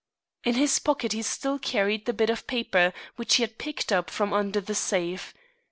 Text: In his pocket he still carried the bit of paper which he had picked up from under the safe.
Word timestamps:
In 0.43 0.55
his 0.55 0.79
pocket 0.79 1.11
he 1.11 1.21
still 1.21 1.59
carried 1.59 2.07
the 2.07 2.13
bit 2.13 2.31
of 2.31 2.47
paper 2.47 2.91
which 3.17 3.35
he 3.35 3.43
had 3.43 3.59
picked 3.59 3.91
up 3.91 4.09
from 4.09 4.33
under 4.33 4.59
the 4.59 4.73
safe. 4.73 5.31